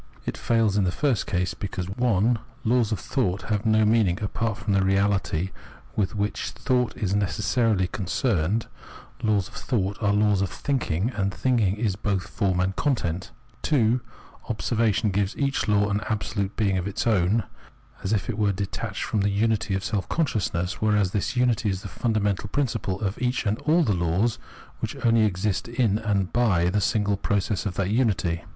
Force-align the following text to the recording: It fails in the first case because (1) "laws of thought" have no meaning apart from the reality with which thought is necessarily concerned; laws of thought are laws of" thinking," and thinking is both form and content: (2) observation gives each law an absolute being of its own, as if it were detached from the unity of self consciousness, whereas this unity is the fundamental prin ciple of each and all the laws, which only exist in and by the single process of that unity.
It 0.25 0.35
fails 0.35 0.77
in 0.77 0.83
the 0.83 0.91
first 0.91 1.27
case 1.27 1.53
because 1.53 1.87
(1) 1.87 2.39
"laws 2.63 2.91
of 2.91 2.99
thought" 2.99 3.43
have 3.53 3.67
no 3.67 3.85
meaning 3.85 4.17
apart 4.23 4.57
from 4.57 4.73
the 4.73 4.83
reality 4.83 5.51
with 5.95 6.15
which 6.15 6.49
thought 6.49 6.97
is 6.97 7.13
necessarily 7.13 7.85
concerned; 7.85 8.65
laws 9.21 9.47
of 9.47 9.53
thought 9.53 10.01
are 10.01 10.11
laws 10.11 10.41
of" 10.41 10.49
thinking," 10.65 11.11
and 11.11 11.31
thinking 11.31 11.75
is 11.77 11.95
both 11.95 12.23
form 12.25 12.59
and 12.59 12.75
content: 12.75 13.29
(2) 13.61 14.01
observation 14.49 15.11
gives 15.11 15.37
each 15.37 15.67
law 15.67 15.87
an 15.89 16.01
absolute 16.09 16.55
being 16.55 16.79
of 16.79 16.87
its 16.87 17.05
own, 17.05 17.43
as 18.03 18.11
if 18.11 18.27
it 18.27 18.39
were 18.39 18.51
detached 18.51 19.03
from 19.03 19.21
the 19.21 19.29
unity 19.29 19.75
of 19.75 19.83
self 19.83 20.09
consciousness, 20.09 20.81
whereas 20.81 21.11
this 21.11 21.35
unity 21.37 21.69
is 21.69 21.83
the 21.83 21.87
fundamental 21.87 22.49
prin 22.49 22.65
ciple 22.65 22.99
of 23.03 23.21
each 23.21 23.45
and 23.45 23.59
all 23.67 23.83
the 23.83 23.93
laws, 23.93 24.39
which 24.79 24.95
only 25.05 25.25
exist 25.25 25.67
in 25.67 25.99
and 25.99 26.33
by 26.33 26.69
the 26.71 26.81
single 26.81 27.17
process 27.17 27.67
of 27.67 27.75
that 27.75 27.91
unity. 27.91 28.43